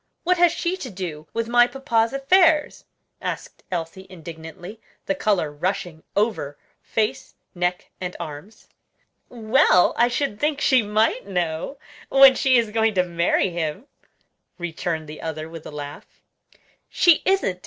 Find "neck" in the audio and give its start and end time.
7.53-7.91